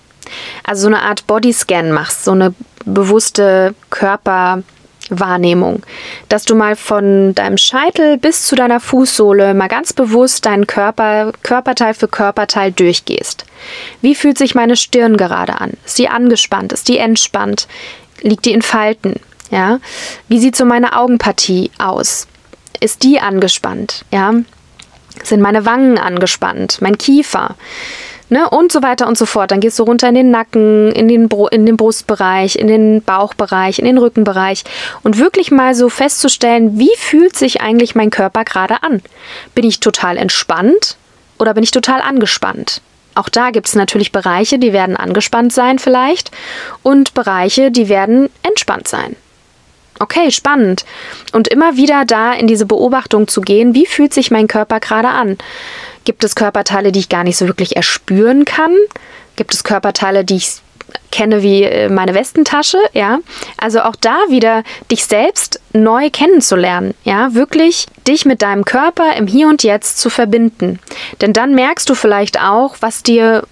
Also 0.65 0.83
so 0.83 0.87
eine 0.89 1.03
Art 1.03 1.27
Bodyscan 1.27 1.93
machst, 1.93 2.25
so 2.25 2.33
eine 2.33 2.55
bewusste 2.85 3.75
Körper- 3.91 4.63
Wahrnehmung, 5.11 5.83
dass 6.29 6.45
du 6.45 6.55
mal 6.55 6.77
von 6.77 7.35
deinem 7.35 7.59
Scheitel 7.59 8.19
bis 8.19 8.47
zu 8.47 8.57
deiner 8.57 8.81
Fußsohle 8.81 9.55
mal 9.55 9.69
ganz 9.69 9.93
bewusst 9.93 10.47
deinen 10.47 10.67
Körper 10.67 11.33
Körperteil 11.43 11.95
für 11.95 12.09
Körperteil 12.09 12.73
durchgehst. 12.73 13.45
Wie 14.01 14.15
fühlt 14.15 14.39
sich 14.39 14.55
meine 14.55 14.77
Stirn 14.77 15.17
gerade 15.17 15.61
an? 15.61 15.73
Ist 15.85 15.99
die 15.99 16.09
angespannt? 16.09 16.73
Ist 16.73 16.89
die 16.89 16.99
entspannt? 16.99 17.69
Liegt 18.21 18.45
die 18.45 18.53
in 18.53 18.63
Falten? 18.63 19.21
Ja? 19.51 19.79
Wie 20.29 20.39
sieht 20.39 20.57
so 20.57 20.65
meine 20.65 20.97
Augenpartie 20.97 21.71
aus? 21.79 22.27
Ist 22.81 23.03
die 23.03 23.21
angespannt? 23.21 24.05
Ja? 24.13 24.35
Sind 25.23 25.41
meine 25.41 25.65
Wangen 25.65 25.99
angespannt? 25.99 26.79
Mein 26.81 26.99
Kiefer? 26.99 27.57
Ne, 28.29 28.49
und 28.51 28.73
so 28.73 28.83
weiter 28.83 29.07
und 29.07 29.19
so 29.19 29.27
fort. 29.27 29.51
Dann 29.51 29.61
gehst 29.61 29.79
du 29.79 29.85
runter 29.85 30.09
in 30.09 30.15
den 30.15 30.31
Nacken, 30.31 30.93
in 30.93 31.09
den, 31.09 31.29
in 31.51 31.67
den 31.67 31.77
Brustbereich, 31.77 32.57
in 32.57 32.67
den 32.67 33.03
Bauchbereich, 33.03 33.79
in 33.79 33.85
den 33.85 33.99
Rückenbereich 33.99 34.65
und 35.03 35.19
wirklich 35.19 35.51
mal 35.51 35.75
so 35.75 35.89
festzustellen, 35.89 36.79
wie 36.79 36.95
fühlt 36.97 37.37
sich 37.37 37.61
eigentlich 37.61 37.95
mein 37.95 38.11
Körper 38.11 38.45
gerade 38.45 38.83
an? 38.83 39.03
Bin 39.55 39.65
ich 39.65 39.81
total 39.81 40.17
entspannt 40.17 40.97
oder 41.39 41.55
bin 41.55 41.63
ich 41.63 41.71
total 41.71 42.01
angespannt? 42.01 42.81
Auch 43.15 43.31
da 43.31 43.51
gibt 43.51 43.67
es 43.67 43.75
natürlich 43.75 44.13
Bereiche, 44.13 44.59
die 44.59 44.75
werden 44.75 44.97
angespannt 44.97 45.53
sein 45.53 45.79
vielleicht 45.79 46.31
und 46.83 47.15
Bereiche, 47.15 47.71
die 47.71 47.89
werden 47.89 48.29
entspannt 48.43 48.89
sein. 48.89 49.17
Okay, 49.99 50.31
spannend. 50.31 50.85
Und 51.33 51.49
immer 51.49 51.77
wieder 51.77 52.05
da 52.05 52.33
in 52.33 52.47
diese 52.47 52.67
Beobachtung 52.67 53.29
zu 53.29 53.41
gehen, 53.41 53.75
wie 53.75 53.87
fühlt 53.87 54.13
sich 54.13 54.31
mein 54.31 54.49
Körper 54.49 54.81
gerade 54.81 55.09
an? 55.09 55.39
Gibt 56.05 56.23
es 56.25 56.35
Körperteile, 56.35 56.93
die 56.93 57.01
ich 57.01 57.09
gar 57.09 57.25
nicht 57.25 57.37
so 57.37 57.47
wirklich 57.47 57.77
erspüren 57.77 58.45
kann? 58.45 58.73
Gibt 59.37 59.55
es 59.55 59.65
Körperteile, 59.65 60.25
die 60.25 60.37
ich 60.37 60.61
kenne 61.11 61.43
wie 61.43 61.63
äh, 61.63 61.89
meine 61.89 62.15
Westentasche, 62.15 62.79
ja. 62.93 63.19
Also 63.59 63.81
auch 63.81 63.97
da 63.97 64.17
wieder 64.29 64.63
dich 64.91 65.05
selbst 65.05 65.61
neu 65.73 66.11
kennenzulernen, 66.11 66.95
ja, 67.05 67.35
wirklich 67.35 67.87
dich 68.07 68.25
mit 68.25 68.43
deinem 68.43 68.65
Körper 68.65 69.17
im 69.17 69.27
Hier 69.27 69.49
und 69.49 69.63
Jetzt 69.63 69.99
zu 69.99 70.11
verbinden. 70.11 70.79
Denn 71.21 71.33
dann 71.33 71.55
merkst 71.55 71.89
du 71.89 71.95
vielleicht 71.95 72.41
auch, 72.41 72.77
was 72.81 73.03
dir 73.03 73.45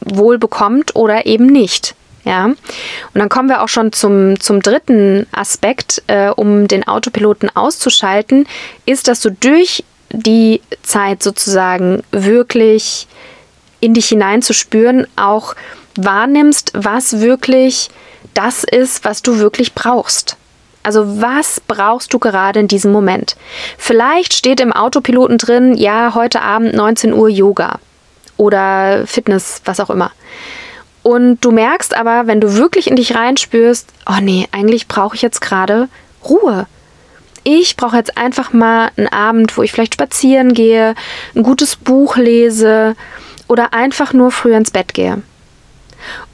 wohl 0.00 0.38
bekommt 0.38 0.96
oder 0.96 1.26
eben 1.26 1.46
nicht. 1.46 1.94
Ja, 2.24 2.44
und 2.44 2.58
dann 3.14 3.30
kommen 3.30 3.48
wir 3.48 3.62
auch 3.62 3.68
schon 3.68 3.92
zum, 3.92 4.38
zum 4.40 4.60
dritten 4.60 5.26
Aspekt, 5.32 6.02
äh, 6.06 6.28
um 6.28 6.68
den 6.68 6.86
Autopiloten 6.86 7.54
auszuschalten, 7.54 8.46
ist, 8.84 9.08
dass 9.08 9.20
du 9.20 9.30
durch 9.30 9.84
die 10.12 10.60
Zeit 10.82 11.22
sozusagen 11.22 12.02
wirklich 12.10 13.08
in 13.80 13.94
dich 13.94 14.08
hineinzuspüren, 14.08 15.06
auch 15.16 15.54
wahrnimmst, 15.96 16.72
was 16.74 17.20
wirklich 17.20 17.88
das 18.34 18.64
ist, 18.64 19.04
was 19.04 19.22
du 19.22 19.38
wirklich 19.38 19.74
brauchst. 19.74 20.36
Also 20.82 21.20
was 21.20 21.60
brauchst 21.60 22.12
du 22.12 22.18
gerade 22.18 22.60
in 22.60 22.68
diesem 22.68 22.92
Moment? 22.92 23.36
Vielleicht 23.76 24.32
steht 24.32 24.60
im 24.60 24.72
Autopiloten 24.72 25.38
drin, 25.38 25.74
ja, 25.74 26.14
heute 26.14 26.40
Abend 26.40 26.74
19 26.74 27.12
Uhr 27.12 27.28
Yoga 27.28 27.78
oder 28.36 29.06
Fitness, 29.06 29.60
was 29.64 29.80
auch 29.80 29.90
immer. 29.90 30.10
Und 31.02 31.40
du 31.40 31.50
merkst 31.50 31.96
aber, 31.96 32.26
wenn 32.26 32.40
du 32.40 32.56
wirklich 32.56 32.88
in 32.88 32.96
dich 32.96 33.14
reinspürst, 33.14 33.88
oh 34.06 34.20
nee, 34.20 34.46
eigentlich 34.52 34.86
brauche 34.88 35.16
ich 35.16 35.22
jetzt 35.22 35.40
gerade 35.40 35.88
Ruhe. 36.28 36.66
Ich 37.42 37.76
brauche 37.76 37.96
jetzt 37.96 38.18
einfach 38.18 38.52
mal 38.52 38.90
einen 38.96 39.08
Abend, 39.08 39.56
wo 39.56 39.62
ich 39.62 39.72
vielleicht 39.72 39.94
spazieren 39.94 40.52
gehe, 40.52 40.94
ein 41.34 41.42
gutes 41.42 41.76
Buch 41.76 42.16
lese 42.16 42.96
oder 43.48 43.72
einfach 43.72 44.12
nur 44.12 44.30
früh 44.30 44.54
ins 44.54 44.70
Bett 44.70 44.92
gehe. 44.92 45.22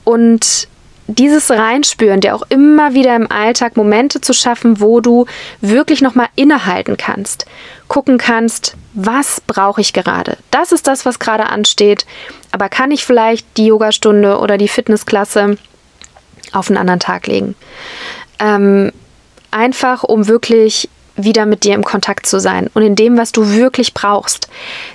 Und 0.05 0.69
dieses 1.07 1.51
Reinspüren, 1.51 2.21
dir 2.21 2.35
auch 2.35 2.43
immer 2.49 2.95
wieder 2.95 3.15
im 3.15 3.31
Alltag 3.31 3.77
Momente 3.77 4.21
zu 4.21 4.33
schaffen, 4.33 4.81
wo 4.81 5.01
du 5.01 5.27
wirklich 5.61 6.03
nochmal 6.03 6.29
innehalten 6.35 6.97
kannst, 6.97 7.47
gucken 7.87 8.19
kannst, 8.19 8.77
was 8.97 9.43
brauche 9.43 9.83
ich 9.83 9.93
gerade? 9.93 10.39
Das 10.51 10.73
ist 10.73 10.87
das, 10.87 11.05
was 11.05 11.19
gerade 11.19 11.47
ansteht, 11.51 12.07
aber 12.51 12.71
kann 12.71 12.91
ich 12.91 13.05
vielleicht 13.05 13.47
die 13.59 13.67
Yogastunde 13.67 14.39
oder 14.39 14.57
die 14.57 14.69
Fitnessklasse 14.69 15.59
auf 16.53 16.69
einen 16.69 16.79
anderen 16.79 17.01
Tag 17.01 17.27
legen? 17.27 17.55
Ähm, 18.39 18.93
einfach, 19.51 20.03
um 20.03 20.29
wirklich 20.29 20.89
wieder 21.17 21.47
mit 21.47 21.65
dir 21.65 21.75
im 21.75 21.85
Kontakt 21.85 22.27
zu 22.27 22.39
sein 22.41 22.69
und 22.75 22.83
in 22.83 22.95
dem, 22.95 23.17
was 23.17 23.33
du 23.33 23.53
wirklich 23.55 23.95
brauchst. 23.95 24.49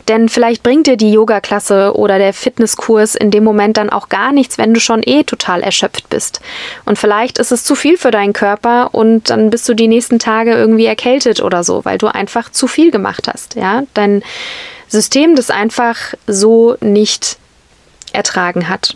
Denn 0.08 0.30
vielleicht 0.30 0.64
bringt 0.64 0.88
dir 0.88 0.98
die 0.98 1.12
Yoga-Klasse 1.12 1.96
oder 1.96 2.18
der 2.18 2.34
Fitnesskurs 2.34 3.16
in 3.16 3.32
dem 3.32 3.44
Moment 3.44 3.78
dann 3.78 3.90
auch 3.90 4.10
gar 4.10 4.32
nichts, 4.32 4.58
wenn 4.58 4.74
du 4.74 4.80
schon 4.80 5.02
eh 5.04 5.24
total 5.24 5.62
erschöpft 5.62 6.10
bist. 6.10 6.42
Und 6.86 6.98
vielleicht 6.98 7.38
ist 7.38 7.52
es 7.52 7.64
zu 7.64 7.76
viel 7.76 7.98
für 7.98 8.12
deinen 8.12 8.34
Körper 8.34 8.94
und 8.94 9.30
dann 9.30 9.50
bist 9.50 9.68
du 9.68 9.74
die 9.74 9.88
nächsten 9.88 10.20
Tage 10.20 10.54
irgendwie 10.54 10.86
erkältet 10.86 11.42
oder 11.42 11.64
so, 11.64 11.86
weil 11.86 11.98
du 11.98 12.08
einfach 12.08 12.52
zu 12.52 12.68
viel 12.68 12.92
gemacht 12.92 13.28
hast. 13.28 13.56
Ja, 13.56 13.84
dein 13.94 14.24
System 14.88 15.36
das 15.36 15.50
einfach 15.50 15.96
so 16.28 16.76
nicht 16.82 17.38
ertragen 18.14 18.68
hat. 18.70 18.96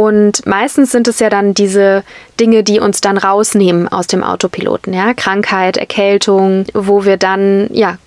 Und 0.00 0.46
meistens 0.46 0.92
sind 0.92 1.08
es 1.08 1.18
ja 1.18 1.28
dann 1.28 1.52
diese 1.52 2.04
Dinge, 2.40 2.64
die 2.64 2.80
uns 2.80 3.02
dann 3.02 3.18
rausnehmen 3.18 3.86
aus 3.86 4.06
dem 4.06 4.24
Autopiloten, 4.24 4.94
ja, 4.94 5.12
Krankheit, 5.12 5.76
Erkältung, 5.76 6.64
wo 6.72 7.04
wir 7.04 7.18
dann 7.18 7.68
ja 7.70 7.98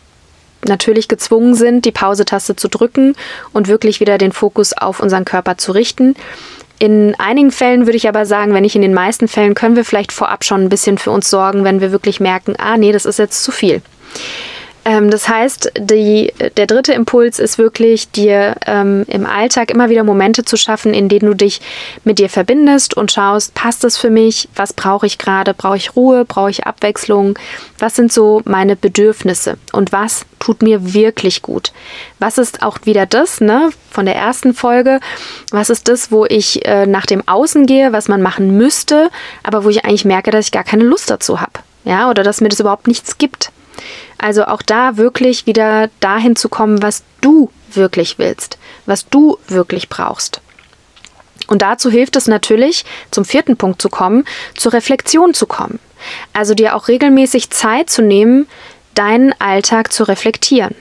natürlich 0.66 1.08
gezwungen 1.08 1.54
sind, 1.54 1.86
die 1.86 1.92
Pausetaste 1.92 2.56
zu 2.56 2.68
drücken 2.68 3.14
und 3.52 3.68
wirklich 3.68 4.00
wieder 4.00 4.18
den 4.18 4.32
Fokus 4.32 4.74
auf 4.74 5.02
unseren 5.02 5.24
Körper 5.24 5.60
zu 5.60 5.72
richten. 5.72 6.16
In 6.80 7.14
einigen 7.20 7.52
Fällen 7.52 7.86
würde 7.86 7.98
ich 7.98 8.08
aber 8.08 8.26
sagen, 8.26 8.56
wenn 8.56 8.64
nicht 8.64 8.76
in 8.76 8.82
den 8.82 8.96
meisten 8.96 9.28
Fällen, 9.28 9.54
können 9.54 9.76
wir 9.76 9.86
vielleicht 9.86 10.12
vorab 10.12 10.44
schon 10.44 10.64
ein 10.64 10.70
bisschen 10.70 10.98
für 10.98 11.12
uns 11.12 11.30
sorgen, 11.30 11.64
wenn 11.64 11.80
wir 11.80 11.92
wirklich 11.92 12.20
merken, 12.20 12.56
ah 12.58 12.76
nee, 12.76 12.92
das 12.92 13.06
ist 13.06 13.20
jetzt 13.20 13.44
zu 13.44 13.52
viel. 13.52 13.84
Ähm, 14.86 15.10
das 15.10 15.30
heißt, 15.30 15.72
die, 15.80 16.34
der 16.58 16.68
dritte 16.68 16.94
Impuls 16.94 17.40
ist 17.40 17.58
wirklich, 17.58 18.12
dir 18.12 18.56
ähm, 18.66 19.06
im 19.08 19.26
Alltag 19.26 19.72
immer 19.72 19.90
wieder 19.90 20.04
Momente 20.04 20.44
zu 20.44 20.58
schaffen, 20.58 20.94
in 20.94 21.08
denen 21.08 21.28
du 21.28 21.34
dich 21.34 21.62
mit 22.04 22.20
dir 22.20 22.30
verbindest 22.30 22.96
und 22.96 23.12
schaust, 23.12 23.54
passt 23.54 23.84
das 23.84 23.98
für 23.98 24.10
mich? 24.10 24.50
Was 24.56 24.74
brauche 24.74 25.06
ich 25.06 25.18
gerade? 25.18 25.54
Brauche 25.54 25.78
ich 25.78 25.96
Ruhe? 25.96 26.26
Brauche 26.26 26.50
ich 26.50 26.66
Abwechslung? 26.66 27.40
Was 27.80 27.96
sind 27.96 28.12
so 28.12 28.42
meine 28.46 28.76
Bedürfnisse? 28.76 29.58
Und 29.72 29.92
was 29.92 30.26
tut 30.40 30.62
mir 30.62 30.94
wirklich 30.94 31.42
gut? 31.42 31.72
Was 32.20 32.38
ist 32.38 32.62
auch 32.62 32.80
wieder 32.84 33.06
das, 33.06 33.40
ne, 33.40 33.70
von 33.90 34.06
der 34.06 34.16
ersten 34.16 34.54
Folge? 34.54 35.00
Was 35.52 35.70
ist 35.70 35.88
das, 35.88 36.12
wo 36.12 36.26
ich 36.26 36.66
äh, 36.66 36.86
nach 36.86 37.06
dem 37.06 37.26
Außen 37.26 37.66
gehe, 37.66 37.94
was 37.94 38.10
man 38.10 38.22
machen 38.22 38.58
müsste, 38.58 39.10
aber 39.44 39.64
wo 39.64 39.70
ich 39.70 39.86
eigentlich 39.86 40.06
merke, 40.06 40.32
dass 40.32 40.48
ich 40.48 40.52
gar 40.52 40.66
keine 40.66 40.84
Lust 40.84 41.10
dazu 41.10 41.40
habe? 41.40 41.54
Ja, 41.86 42.10
oder 42.10 42.24
dass 42.24 42.42
mir 42.42 42.50
das 42.50 42.60
überhaupt 42.60 42.88
nichts 42.88 43.18
gibt. 43.18 43.52
Also 44.24 44.46
auch 44.46 44.62
da 44.62 44.96
wirklich 44.96 45.48
wieder 45.48 45.90
dahin 46.00 46.38
zu 46.38 46.48
kommen, 46.48 46.82
was 46.82 47.04
du 47.20 47.52
wirklich 47.74 48.18
willst, 48.20 48.58
was 48.86 49.10
du 49.10 49.38
wirklich 49.50 49.90
brauchst. 49.90 50.40
Und 51.48 51.62
dazu 51.62 51.92
hilft 51.92 52.16
es 52.16 52.30
natürlich, 52.30 52.86
zum 53.12 53.26
vierten 53.26 53.58
Punkt 53.58 53.82
zu 53.82 53.90
kommen, 53.90 54.24
zur 54.56 54.72
Reflexion 54.72 55.34
zu 55.34 55.46
kommen. 55.46 55.78
Also 56.32 56.54
dir 56.54 56.78
auch 56.78 56.88
regelmäßig 56.88 57.50
Zeit 57.50 57.90
zu 57.90 58.02
nehmen, 58.02 58.48
deinen 58.96 59.34
Alltag 59.42 59.92
zu 59.92 60.06
reflektieren 60.06 60.74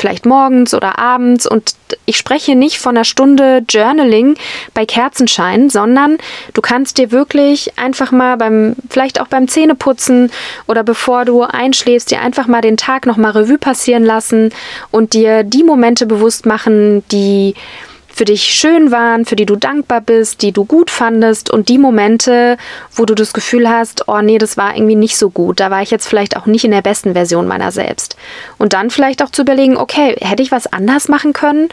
vielleicht 0.00 0.24
morgens 0.26 0.74
oder 0.74 0.98
abends. 0.98 1.46
Und 1.46 1.74
ich 2.06 2.16
spreche 2.16 2.56
nicht 2.56 2.78
von 2.78 2.96
einer 2.96 3.04
Stunde 3.04 3.62
Journaling 3.68 4.36
bei 4.74 4.86
Kerzenschein, 4.86 5.68
sondern 5.68 6.18
du 6.54 6.60
kannst 6.62 6.98
dir 6.98 7.12
wirklich 7.12 7.78
einfach 7.78 8.10
mal 8.10 8.36
beim, 8.36 8.74
vielleicht 8.88 9.20
auch 9.20 9.28
beim 9.28 9.46
Zähneputzen 9.46 10.30
oder 10.66 10.82
bevor 10.82 11.24
du 11.24 11.42
einschläfst, 11.42 12.10
dir 12.10 12.20
einfach 12.20 12.46
mal 12.46 12.62
den 12.62 12.76
Tag 12.76 13.06
nochmal 13.06 13.32
Revue 13.32 13.58
passieren 13.58 14.04
lassen 14.04 14.50
und 14.90 15.12
dir 15.12 15.44
die 15.44 15.64
Momente 15.64 16.06
bewusst 16.06 16.46
machen, 16.46 17.04
die 17.12 17.54
für 18.20 18.26
dich 18.26 18.42
schön 18.42 18.90
waren, 18.90 19.24
für 19.24 19.34
die 19.34 19.46
du 19.46 19.56
dankbar 19.56 20.02
bist, 20.02 20.42
die 20.42 20.52
du 20.52 20.66
gut 20.66 20.90
fandest 20.90 21.48
und 21.48 21.70
die 21.70 21.78
Momente, 21.78 22.58
wo 22.92 23.06
du 23.06 23.14
das 23.14 23.32
Gefühl 23.32 23.66
hast, 23.66 24.08
oh 24.08 24.20
nee, 24.20 24.36
das 24.36 24.58
war 24.58 24.76
irgendwie 24.76 24.94
nicht 24.94 25.16
so 25.16 25.30
gut, 25.30 25.58
da 25.58 25.70
war 25.70 25.80
ich 25.80 25.90
jetzt 25.90 26.06
vielleicht 26.06 26.36
auch 26.36 26.44
nicht 26.44 26.66
in 26.66 26.70
der 26.70 26.82
besten 26.82 27.14
Version 27.14 27.46
meiner 27.46 27.72
selbst. 27.72 28.16
Und 28.58 28.74
dann 28.74 28.90
vielleicht 28.90 29.22
auch 29.22 29.30
zu 29.30 29.40
überlegen, 29.40 29.78
okay, 29.78 30.16
hätte 30.20 30.42
ich 30.42 30.52
was 30.52 30.70
anders 30.70 31.08
machen 31.08 31.32
können? 31.32 31.70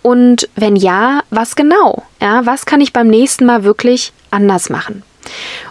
Und 0.00 0.48
wenn 0.56 0.74
ja, 0.74 1.20
was 1.28 1.54
genau? 1.54 2.02
Ja, 2.18 2.46
was 2.46 2.64
kann 2.64 2.80
ich 2.80 2.94
beim 2.94 3.08
nächsten 3.08 3.44
Mal 3.44 3.62
wirklich 3.64 4.14
anders 4.30 4.70
machen? 4.70 5.02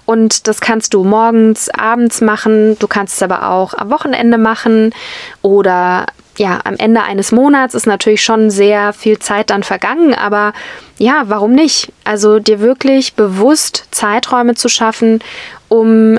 Und 0.06 0.48
das 0.48 0.62
kannst 0.62 0.94
du 0.94 1.04
morgens, 1.04 1.70
abends 1.70 2.22
machen, 2.22 2.78
du 2.78 2.88
kannst 2.88 3.16
es 3.16 3.24
aber 3.24 3.50
auch 3.50 3.74
am 3.74 3.90
Wochenende 3.90 4.38
machen 4.38 4.94
oder 5.42 6.06
ja, 6.40 6.62
am 6.64 6.76
Ende 6.78 7.04
eines 7.04 7.34
Monats 7.34 7.76
ist 7.76 7.86
natürlich 7.86 8.24
schon 8.24 8.50
sehr 8.50 8.94
viel 8.94 9.20
Zeit 9.20 9.50
dann 9.50 9.62
vergangen, 9.62 10.14
aber 10.14 10.54
ja, 10.98 11.24
warum 11.26 11.52
nicht? 11.52 11.92
Also 12.06 12.40
dir 12.40 12.62
wirklich 12.62 13.14
bewusst 13.14 13.88
Zeiträume 13.92 14.56
zu 14.56 14.70
schaffen, 14.70 15.20
um 15.68 16.18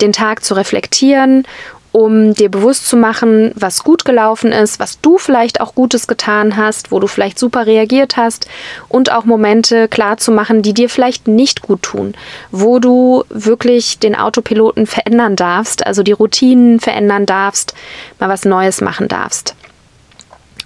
den 0.00 0.12
Tag 0.12 0.42
zu 0.42 0.54
reflektieren 0.54 1.44
um 1.92 2.34
dir 2.34 2.50
bewusst 2.50 2.86
zu 2.88 2.96
machen, 2.96 3.52
was 3.54 3.82
gut 3.82 4.04
gelaufen 4.04 4.52
ist, 4.52 4.78
was 4.78 5.00
du 5.00 5.18
vielleicht 5.18 5.60
auch 5.60 5.74
Gutes 5.74 6.06
getan 6.06 6.56
hast, 6.56 6.92
wo 6.92 7.00
du 7.00 7.06
vielleicht 7.06 7.38
super 7.38 7.66
reagiert 7.66 8.16
hast 8.16 8.46
und 8.88 9.12
auch 9.12 9.24
Momente 9.24 9.88
klar 9.88 10.16
zu 10.16 10.32
machen, 10.32 10.62
die 10.62 10.74
dir 10.74 10.88
vielleicht 10.88 11.28
nicht 11.28 11.62
gut 11.62 11.82
tun, 11.82 12.14
wo 12.50 12.78
du 12.78 13.24
wirklich 13.28 13.98
den 13.98 14.14
Autopiloten 14.14 14.86
verändern 14.86 15.36
darfst, 15.36 15.86
also 15.86 16.02
die 16.02 16.12
Routinen 16.12 16.80
verändern 16.80 17.26
darfst, 17.26 17.74
mal 18.18 18.28
was 18.28 18.44
Neues 18.44 18.80
machen 18.80 19.08
darfst. 19.08 19.54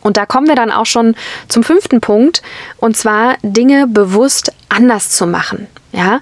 Und 0.03 0.19
da 0.19 0.27
kommen 0.27 0.49
wir 0.49 0.55
dann 0.55 0.71
auch 0.71 0.85
schon 0.85 1.17
zum 1.49 1.63
fünften 1.63 2.03
Punkt, 2.03 2.43
und 2.77 2.95
zwar 2.95 3.37
Dinge 3.43 3.87
bewusst 3.87 4.53
anders 4.69 5.11
zu 5.11 5.27
machen. 5.27 5.67
Ja, 5.93 6.21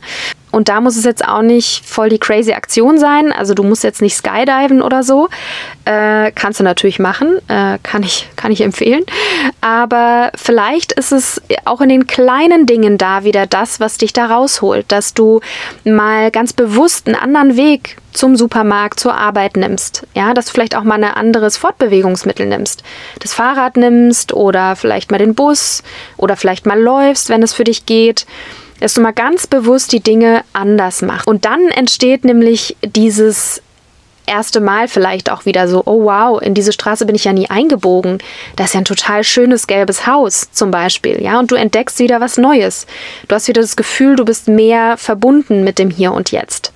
und 0.52 0.68
da 0.68 0.80
muss 0.82 0.96
es 0.96 1.04
jetzt 1.04 1.26
auch 1.26 1.40
nicht 1.40 1.84
voll 1.84 2.10
die 2.10 2.18
crazy 2.18 2.52
Aktion 2.52 2.98
sein. 2.98 3.32
Also 3.32 3.54
du 3.54 3.62
musst 3.62 3.82
jetzt 3.82 4.02
nicht 4.02 4.14
skydiven 4.14 4.82
oder 4.82 5.02
so. 5.02 5.28
Äh, 5.86 6.30
kannst 6.32 6.60
du 6.60 6.64
natürlich 6.64 6.98
machen, 6.98 7.38
äh, 7.48 7.78
kann, 7.82 8.02
ich, 8.02 8.28
kann 8.36 8.52
ich 8.52 8.60
empfehlen. 8.60 9.02
Aber 9.62 10.30
vielleicht 10.36 10.92
ist 10.92 11.10
es 11.10 11.40
auch 11.64 11.80
in 11.80 11.88
den 11.88 12.06
kleinen 12.06 12.66
Dingen 12.66 12.98
da 12.98 13.24
wieder 13.24 13.46
das, 13.46 13.80
was 13.80 13.96
dich 13.96 14.12
da 14.12 14.26
rausholt, 14.26 14.92
dass 14.92 15.14
du 15.14 15.40
mal 15.84 16.30
ganz 16.30 16.52
bewusst 16.52 17.06
einen 17.06 17.16
anderen 17.16 17.56
Weg 17.56 17.96
zum 18.12 18.36
Supermarkt, 18.36 19.00
zur 19.00 19.14
Arbeit 19.14 19.56
nimmst. 19.56 20.06
Ja, 20.14 20.34
dass 20.34 20.46
du 20.46 20.52
vielleicht 20.52 20.76
auch 20.76 20.84
mal 20.84 21.02
ein 21.02 21.04
anderes 21.04 21.56
Fortbewegungsmittel 21.56 22.46
nimmst. 22.46 22.82
Das 23.20 23.32
Fahrrad 23.32 23.78
nimmst 23.78 24.34
oder 24.34 24.76
vielleicht 24.76 25.10
mal 25.10 25.16
den 25.16 25.34
Bus 25.34 25.82
oder 26.18 26.36
vielleicht 26.36 26.66
mal 26.66 26.78
läufst, 26.78 27.30
wenn 27.30 27.42
es 27.42 27.54
für 27.54 27.64
dich 27.64 27.86
geht 27.86 28.26
dass 28.82 28.94
du 28.94 29.00
mal 29.00 29.12
ganz 29.12 29.46
bewusst 29.46 29.92
die 29.92 30.00
Dinge 30.00 30.42
anders 30.52 31.02
machst. 31.02 31.28
Und 31.28 31.44
dann 31.44 31.68
entsteht 31.68 32.24
nämlich 32.24 32.76
dieses 32.84 33.62
erste 34.26 34.60
Mal 34.60 34.88
vielleicht 34.88 35.30
auch 35.30 35.46
wieder 35.46 35.68
so, 35.68 35.82
oh 35.86 36.04
wow, 36.04 36.42
in 36.42 36.54
diese 36.54 36.72
Straße 36.72 37.06
bin 37.06 37.14
ich 37.14 37.24
ja 37.24 37.32
nie 37.32 37.48
eingebogen. 37.48 38.18
Das 38.56 38.68
ist 38.68 38.74
ja 38.74 38.80
ein 38.80 38.84
total 38.84 39.22
schönes 39.24 39.66
gelbes 39.66 40.06
Haus 40.06 40.48
zum 40.52 40.70
Beispiel, 40.70 41.22
ja, 41.22 41.38
und 41.38 41.50
du 41.50 41.54
entdeckst 41.54 41.98
wieder 42.00 42.20
was 42.20 42.38
Neues. 42.38 42.86
Du 43.28 43.34
hast 43.34 43.48
wieder 43.48 43.60
das 43.60 43.76
Gefühl, 43.76 44.16
du 44.16 44.24
bist 44.24 44.48
mehr 44.48 44.96
verbunden 44.96 45.64
mit 45.64 45.78
dem 45.78 45.90
Hier 45.90 46.12
und 46.12 46.32
Jetzt. 46.32 46.71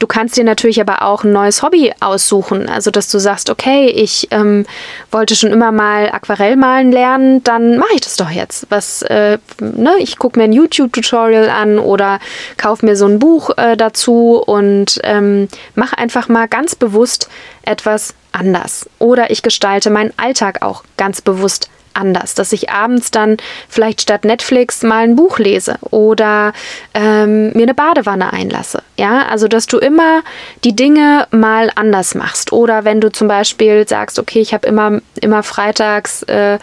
Du 0.00 0.06
kannst 0.06 0.38
dir 0.38 0.44
natürlich 0.44 0.80
aber 0.80 1.02
auch 1.02 1.24
ein 1.24 1.32
neues 1.32 1.62
Hobby 1.62 1.92
aussuchen. 2.00 2.70
Also, 2.70 2.90
dass 2.90 3.10
du 3.10 3.18
sagst, 3.18 3.50
okay, 3.50 3.86
ich 3.86 4.28
ähm, 4.30 4.64
wollte 5.12 5.36
schon 5.36 5.50
immer 5.50 5.72
mal 5.72 6.10
Aquarell 6.10 6.56
malen 6.56 6.90
lernen, 6.90 7.44
dann 7.44 7.76
mache 7.76 7.92
ich 7.94 8.00
das 8.00 8.16
doch 8.16 8.30
jetzt. 8.30 8.66
Was, 8.70 9.02
äh, 9.02 9.36
ne? 9.60 9.92
Ich 9.98 10.18
gucke 10.18 10.38
mir 10.38 10.44
ein 10.44 10.54
YouTube-Tutorial 10.54 11.50
an 11.50 11.78
oder 11.78 12.18
kaufe 12.56 12.86
mir 12.86 12.96
so 12.96 13.04
ein 13.04 13.18
Buch 13.18 13.50
äh, 13.58 13.76
dazu 13.76 14.42
und 14.44 14.98
ähm, 15.04 15.48
mache 15.74 15.98
einfach 15.98 16.28
mal 16.28 16.48
ganz 16.48 16.74
bewusst 16.74 17.28
etwas 17.62 18.14
anders. 18.32 18.88
Oder 18.98 19.30
ich 19.30 19.42
gestalte 19.42 19.90
meinen 19.90 20.14
Alltag 20.16 20.62
auch 20.62 20.82
ganz 20.96 21.20
bewusst 21.20 21.68
anders, 21.94 22.34
dass 22.34 22.52
ich 22.52 22.70
abends 22.70 23.10
dann 23.10 23.36
vielleicht 23.68 24.02
statt 24.02 24.24
Netflix 24.24 24.82
mal 24.82 25.04
ein 25.04 25.16
Buch 25.16 25.38
lese 25.38 25.76
oder 25.90 26.52
ähm, 26.94 27.52
mir 27.52 27.62
eine 27.62 27.74
Badewanne 27.74 28.32
einlasse. 28.32 28.82
Ja, 28.96 29.26
also 29.26 29.48
dass 29.48 29.66
du 29.66 29.78
immer 29.78 30.22
die 30.64 30.76
Dinge 30.76 31.26
mal 31.30 31.70
anders 31.74 32.14
machst. 32.14 32.52
Oder 32.52 32.84
wenn 32.84 33.00
du 33.00 33.10
zum 33.10 33.28
Beispiel 33.28 33.86
sagst, 33.88 34.18
okay, 34.18 34.40
ich 34.40 34.54
habe 34.54 34.66
immer, 34.66 35.00
immer 35.20 35.42
freitags 35.42 36.22
äh, 36.24 36.58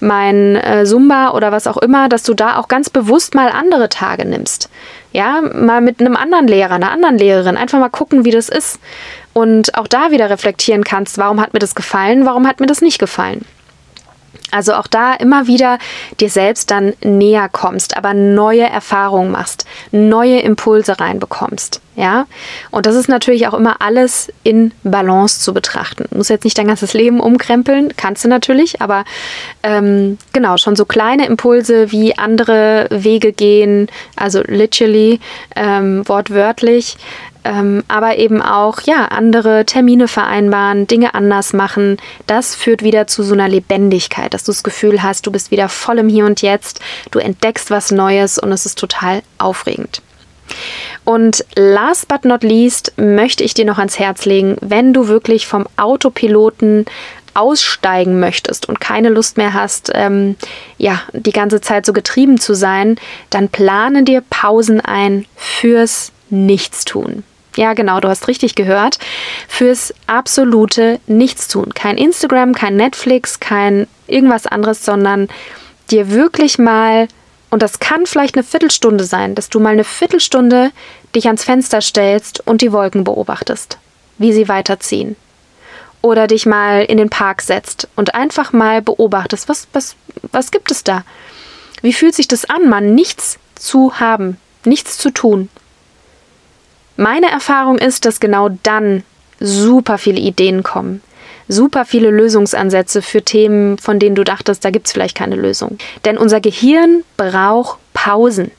mein 0.00 0.56
äh, 0.56 0.84
Zumba 0.84 1.30
oder 1.30 1.52
was 1.52 1.66
auch 1.66 1.78
immer, 1.78 2.08
dass 2.08 2.22
du 2.22 2.34
da 2.34 2.58
auch 2.58 2.68
ganz 2.68 2.90
bewusst 2.90 3.34
mal 3.34 3.48
andere 3.50 3.88
Tage 3.88 4.26
nimmst. 4.26 4.68
Ja, 5.12 5.40
mal 5.40 5.80
mit 5.80 6.00
einem 6.00 6.16
anderen 6.16 6.46
Lehrer, 6.46 6.74
einer 6.74 6.90
anderen 6.90 7.16
Lehrerin, 7.16 7.56
einfach 7.56 7.78
mal 7.78 7.88
gucken, 7.88 8.24
wie 8.24 8.30
das 8.30 8.48
ist. 8.48 8.78
Und 9.32 9.76
auch 9.76 9.86
da 9.86 10.10
wieder 10.10 10.30
reflektieren 10.30 10.84
kannst, 10.84 11.18
warum 11.18 11.40
hat 11.40 11.52
mir 11.52 11.58
das 11.58 11.74
gefallen, 11.74 12.26
warum 12.26 12.46
hat 12.46 12.60
mir 12.60 12.66
das 12.66 12.80
nicht 12.82 12.98
gefallen. 12.98 13.44
Also 14.50 14.74
auch 14.74 14.86
da 14.86 15.14
immer 15.14 15.46
wieder 15.46 15.78
dir 16.20 16.30
selbst 16.30 16.70
dann 16.70 16.94
näher 17.02 17.48
kommst, 17.48 17.96
aber 17.96 18.14
neue 18.14 18.64
Erfahrungen 18.64 19.32
machst, 19.32 19.66
neue 19.92 20.40
Impulse 20.40 20.98
reinbekommst. 20.98 21.80
Ja, 21.96 22.26
und 22.70 22.84
das 22.84 22.94
ist 22.94 23.08
natürlich 23.08 23.48
auch 23.48 23.54
immer 23.54 23.80
alles 23.80 24.30
in 24.42 24.72
Balance 24.84 25.40
zu 25.40 25.54
betrachten. 25.54 26.04
Du 26.10 26.18
musst 26.18 26.28
jetzt 26.28 26.44
nicht 26.44 26.58
dein 26.58 26.66
ganzes 26.66 26.92
Leben 26.92 27.20
umkrempeln, 27.20 27.94
kannst 27.96 28.22
du 28.22 28.28
natürlich, 28.28 28.82
aber 28.82 29.06
ähm, 29.62 30.18
genau, 30.34 30.58
schon 30.58 30.76
so 30.76 30.84
kleine 30.84 31.24
Impulse 31.26 31.90
wie 31.92 32.18
andere 32.18 32.86
Wege 32.90 33.32
gehen, 33.32 33.88
also 34.14 34.42
literally, 34.46 35.20
ähm, 35.56 36.06
wortwörtlich, 36.06 36.98
ähm, 37.46 37.84
aber 37.88 38.16
eben 38.16 38.42
auch 38.42 38.80
ja 38.82 39.06
andere 39.06 39.64
Termine 39.64 40.08
vereinbaren, 40.08 40.86
Dinge 40.86 41.14
anders 41.14 41.52
machen. 41.52 41.98
Das 42.26 42.54
führt 42.54 42.82
wieder 42.82 43.06
zu 43.06 43.22
so 43.22 43.34
einer 43.34 43.48
Lebendigkeit, 43.48 44.34
dass 44.34 44.44
du 44.44 44.52
das 44.52 44.62
Gefühl 44.62 45.02
hast, 45.02 45.26
du 45.26 45.32
bist 45.32 45.50
wieder 45.50 45.68
voll 45.68 45.98
im 45.98 46.08
Hier 46.08 46.26
und 46.26 46.42
Jetzt, 46.42 46.80
du 47.10 47.18
entdeckst 47.18 47.70
was 47.70 47.90
Neues 47.90 48.38
und 48.38 48.52
es 48.52 48.66
ist 48.66 48.78
total 48.78 49.22
aufregend. 49.38 50.02
Und 51.04 51.44
last 51.54 52.08
but 52.08 52.24
not 52.24 52.42
least 52.42 52.92
möchte 52.96 53.44
ich 53.44 53.54
dir 53.54 53.64
noch 53.64 53.78
ans 53.78 53.98
Herz 53.98 54.24
legen, 54.24 54.56
wenn 54.60 54.92
du 54.92 55.08
wirklich 55.08 55.46
vom 55.46 55.66
Autopiloten 55.76 56.86
aussteigen 57.34 58.18
möchtest 58.18 58.68
und 58.68 58.80
keine 58.80 59.10
Lust 59.10 59.36
mehr 59.36 59.52
hast, 59.52 59.90
ähm, 59.94 60.36
ja, 60.78 61.02
die 61.12 61.32
ganze 61.32 61.60
Zeit 61.60 61.84
so 61.84 61.92
getrieben 61.92 62.38
zu 62.38 62.54
sein, 62.54 62.96
dann 63.28 63.50
plane 63.50 64.04
dir 64.04 64.22
Pausen 64.30 64.80
ein 64.80 65.26
fürs 65.36 66.12
Nichtstun. 66.30 67.24
Ja, 67.56 67.72
genau, 67.72 68.00
du 68.00 68.08
hast 68.08 68.28
richtig 68.28 68.54
gehört. 68.54 68.98
Fürs 69.48 69.94
absolute 70.06 71.00
Nichtstun. 71.06 71.72
Kein 71.74 71.96
Instagram, 71.96 72.54
kein 72.54 72.76
Netflix, 72.76 73.40
kein 73.40 73.86
irgendwas 74.06 74.46
anderes, 74.46 74.84
sondern 74.84 75.28
dir 75.90 76.10
wirklich 76.10 76.58
mal, 76.58 77.08
und 77.50 77.62
das 77.62 77.78
kann 77.78 78.04
vielleicht 78.06 78.34
eine 78.36 78.44
Viertelstunde 78.44 79.04
sein, 79.04 79.34
dass 79.34 79.48
du 79.48 79.58
mal 79.58 79.70
eine 79.70 79.84
Viertelstunde 79.84 80.70
dich 81.14 81.26
ans 81.26 81.44
Fenster 81.44 81.80
stellst 81.80 82.46
und 82.46 82.60
die 82.60 82.72
Wolken 82.72 83.04
beobachtest, 83.04 83.78
wie 84.18 84.32
sie 84.32 84.48
weiterziehen. 84.48 85.16
Oder 86.02 86.26
dich 86.26 86.44
mal 86.44 86.84
in 86.84 86.98
den 86.98 87.08
Park 87.08 87.40
setzt 87.40 87.88
und 87.96 88.14
einfach 88.14 88.52
mal 88.52 88.82
beobachtest, 88.82 89.48
was, 89.48 89.66
was, 89.72 89.96
was 90.30 90.50
gibt 90.50 90.70
es 90.70 90.84
da? 90.84 91.04
Wie 91.80 91.94
fühlt 91.94 92.14
sich 92.14 92.28
das 92.28 92.44
an, 92.44 92.68
mal 92.68 92.82
nichts 92.82 93.38
zu 93.54 93.98
haben, 93.98 94.36
nichts 94.64 94.98
zu 94.98 95.10
tun, 95.10 95.48
meine 96.96 97.30
Erfahrung 97.30 97.78
ist, 97.78 98.04
dass 98.04 98.20
genau 98.20 98.50
dann 98.62 99.02
super 99.40 99.98
viele 99.98 100.20
Ideen 100.20 100.62
kommen. 100.62 101.02
Super 101.48 101.84
viele 101.84 102.10
Lösungsansätze 102.10 103.02
für 103.02 103.22
Themen, 103.22 103.78
von 103.78 103.98
denen 103.98 104.16
du 104.16 104.24
dachtest, 104.24 104.64
da 104.64 104.70
gibt 104.70 104.86
es 104.86 104.92
vielleicht 104.92 105.16
keine 105.16 105.36
Lösung. 105.36 105.78
Denn 106.04 106.18
unser 106.18 106.40
Gehirn 106.40 107.04
braucht 107.16 107.78
Pausen. 107.92 108.50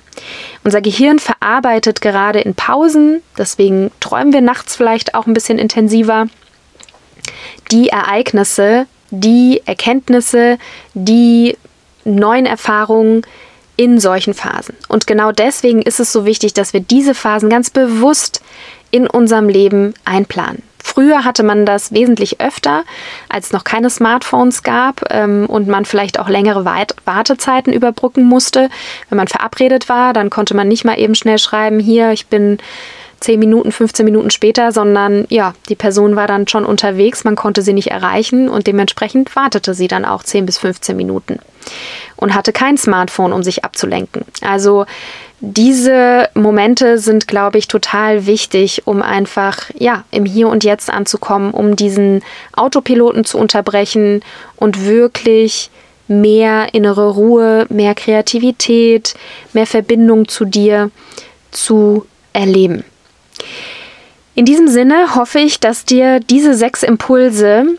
Unser 0.63 0.81
Gehirn 0.81 1.19
verarbeitet 1.19 2.01
gerade 2.01 2.39
in 2.39 2.55
Pausen, 2.55 3.21
deswegen 3.37 3.91
träumen 3.99 4.33
wir 4.33 4.41
nachts 4.41 4.75
vielleicht 4.75 5.15
auch 5.15 5.27
ein 5.27 5.33
bisschen 5.33 5.59
intensiver, 5.59 6.27
die 7.71 7.89
Ereignisse, 7.89 8.87
die 9.11 9.61
Erkenntnisse, 9.65 10.57
die 10.93 11.57
neuen 12.03 12.45
Erfahrungen, 12.45 13.23
in 13.77 13.99
solchen 13.99 14.33
Phasen. 14.33 14.75
Und 14.89 15.07
genau 15.07 15.31
deswegen 15.31 15.81
ist 15.81 15.99
es 15.99 16.11
so 16.11 16.25
wichtig, 16.25 16.53
dass 16.53 16.73
wir 16.73 16.81
diese 16.81 17.13
Phasen 17.13 17.49
ganz 17.49 17.69
bewusst 17.69 18.41
in 18.91 19.07
unserem 19.07 19.47
Leben 19.47 19.93
einplanen. 20.03 20.63
Früher 20.83 21.25
hatte 21.25 21.43
man 21.43 21.65
das 21.65 21.91
wesentlich 21.91 22.39
öfter, 22.39 22.83
als 23.27 23.47
es 23.47 23.53
noch 23.53 23.65
keine 23.65 23.89
Smartphones 23.89 24.63
gab 24.63 25.03
ähm, 25.09 25.45
und 25.47 25.67
man 25.67 25.83
vielleicht 25.83 26.17
auch 26.17 26.29
längere 26.29 26.65
Wartezeiten 26.65 27.73
überbrücken 27.73 28.23
musste. 28.23 28.69
Wenn 29.09 29.17
man 29.17 29.27
verabredet 29.27 29.89
war, 29.89 30.13
dann 30.13 30.29
konnte 30.29 30.55
man 30.55 30.69
nicht 30.69 30.85
mal 30.85 30.97
eben 30.97 31.13
schnell 31.13 31.39
schreiben, 31.39 31.79
hier, 31.79 32.11
ich 32.13 32.27
bin 32.27 32.57
10 33.19 33.39
Minuten, 33.39 33.71
15 33.71 34.05
Minuten 34.05 34.29
später, 34.29 34.71
sondern 34.71 35.25
ja, 35.29 35.53
die 35.69 35.75
Person 35.75 36.15
war 36.15 36.27
dann 36.27 36.47
schon 36.47 36.65
unterwegs, 36.65 37.23
man 37.23 37.35
konnte 37.35 37.61
sie 37.61 37.73
nicht 37.73 37.91
erreichen 37.91 38.49
und 38.49 38.67
dementsprechend 38.67 39.35
wartete 39.35 39.73
sie 39.73 39.87
dann 39.87 40.05
auch 40.05 40.23
10 40.23 40.45
bis 40.45 40.57
15 40.57 40.95
Minuten 40.95 41.39
und 42.15 42.33
hatte 42.33 42.53
kein 42.53 42.77
Smartphone, 42.77 43.33
um 43.33 43.43
sich 43.43 43.63
abzulenken. 43.63 44.25
Also 44.41 44.85
diese 45.39 46.29
Momente 46.33 46.97
sind, 46.97 47.27
glaube 47.27 47.59
ich, 47.59 47.67
total 47.67 48.25
wichtig, 48.25 48.87
um 48.87 49.01
einfach 49.01 49.69
ja 49.77 50.03
im 50.09 50.25
Hier 50.25 50.49
und 50.49 50.63
Jetzt 50.63 50.89
anzukommen, 50.89 51.51
um 51.51 51.75
diesen 51.75 52.23
Autopiloten 52.55 53.23
zu 53.23 53.37
unterbrechen 53.37 54.21
und 54.55 54.85
wirklich 54.85 55.69
mehr 56.07 56.73
innere 56.73 57.09
Ruhe, 57.09 57.67
mehr 57.69 57.93
Kreativität, 57.93 59.13
mehr 59.53 59.67
Verbindung 59.67 60.27
zu 60.27 60.45
dir 60.45 60.89
zu 61.51 62.05
erleben. 62.33 62.83
In 64.35 64.45
diesem 64.45 64.67
Sinne 64.67 65.15
hoffe 65.15 65.39
ich, 65.39 65.59
dass 65.59 65.85
dir 65.85 66.19
diese 66.19 66.53
sechs 66.53 66.83
Impulse 66.83 67.77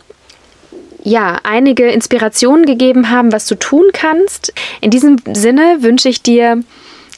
ja, 1.04 1.38
einige 1.44 1.88
Inspirationen 1.88 2.66
gegeben 2.66 3.10
haben, 3.10 3.32
was 3.32 3.46
du 3.46 3.54
tun 3.54 3.84
kannst. 3.92 4.52
In 4.80 4.90
diesem 4.90 5.16
Sinne 5.32 5.78
wünsche 5.80 6.08
ich 6.08 6.22
dir 6.22 6.62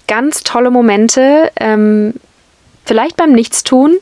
ganz 0.07 0.43
tolle 0.43 0.71
Momente, 0.71 1.51
ähm, 1.59 2.15
vielleicht 2.85 3.17
beim 3.17 3.33
Nichtstun, 3.33 3.99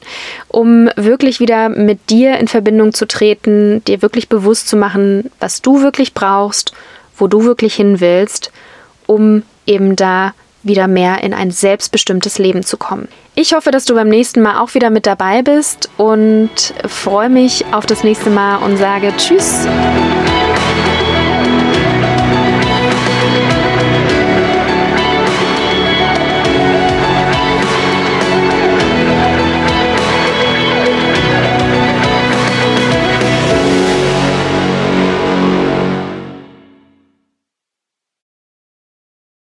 um 0.49 0.89
wirklich 0.97 1.41
wieder 1.41 1.69
mit 1.69 2.11
dir 2.11 2.39
in 2.39 2.49
Verbindung 2.49 2.95
zu 2.95 3.07
treten, 3.07 3.85
dir 3.85 4.03
wirklich 4.03 4.29
bewusst 4.29 4.69
zu 4.69 4.77
machen, 4.77 5.31
was 5.41 5.63
du 5.63 5.83
wirklich 5.83 6.15
brauchst, 6.15 6.73
wo 7.17 7.27
du 7.27 7.45
wirklich 7.45 7.75
hin 7.75 8.01
willst, 8.01 8.51
um 9.07 9.43
eben 9.67 9.97
da 9.97 10.33
wieder 10.63 10.89
mehr 10.89 11.23
in 11.23 11.35
ein 11.35 11.51
selbstbestimmtes 11.51 12.39
Leben 12.39 12.65
zu 12.65 12.77
kommen. 12.77 13.09
Ich 13.41 13.55
hoffe, 13.55 13.71
dass 13.71 13.85
du 13.85 13.95
beim 13.95 14.09
nächsten 14.09 14.43
Mal 14.43 14.59
auch 14.59 14.75
wieder 14.75 14.91
mit 14.91 15.07
dabei 15.07 15.43
bist 15.43 15.89
und 15.97 16.51
freue 16.89 17.29
mich 17.29 17.65
auf 17.71 17.87
das 17.87 18.03
nächste 18.03 18.31
Mal 18.31 18.57
und 18.57 18.79
sage 18.79 19.13
Tschüss. 19.17 19.65